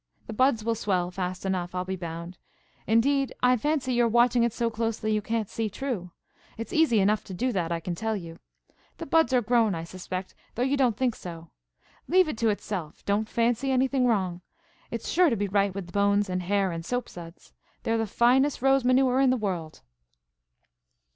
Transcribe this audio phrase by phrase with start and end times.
[0.25, 2.39] The buds will swell fast enough, I'll be bound.
[2.87, 6.09] Indeed, I fancy you're watching it so closely you can't see true.
[6.57, 8.39] It's easy enough to do that, I can tell you.
[8.97, 11.51] The buds are grown, I suspect, though you don't think so.
[12.07, 13.05] Leave it to itself.
[13.05, 14.41] Don't fancy anything wrong.
[14.89, 17.53] It's sure to be right with bones and hair and soap suds.
[17.83, 19.81] They're the finest rose manure in the world."